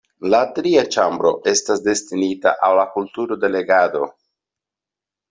[0.33, 4.03] La tria ĉambro estas destinita al la kulturo de legado.